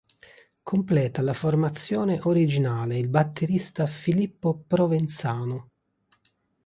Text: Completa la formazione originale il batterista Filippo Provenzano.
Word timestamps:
Completa 0.63 1.21
la 1.21 1.35
formazione 1.35 2.17
originale 2.23 2.97
il 2.97 3.07
batterista 3.07 3.85
Filippo 3.85 4.63
Provenzano. 4.65 5.69